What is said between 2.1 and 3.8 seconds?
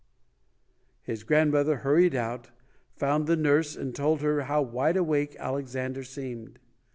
out, found the nurse